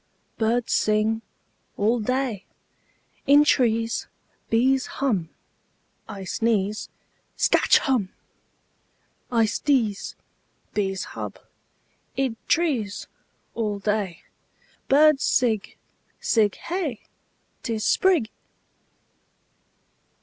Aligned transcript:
Birds 0.39 0.73
sing 0.73 1.21
All 1.77 1.99
day. 1.99 2.45
In 3.27 3.43
trees 3.43 4.07
Bees 4.49 4.87
hum 4.97 5.29
I 6.09 6.23
sneeze 6.23 6.89
Skatch 7.37 7.77
Humb!! 7.77 8.09
I 9.31 9.45
sdeeze. 9.45 10.15
Bees 10.73 11.03
hub. 11.13 11.37
Id 12.17 12.35
trees 12.47 13.05
All 13.53 13.77
day 13.77 14.23
Birds 14.89 15.23
sig. 15.23 15.77
Sig 16.19 16.55
Hey! 16.55 17.01
'Tis 17.61 17.85
Sprig! 17.85 18.31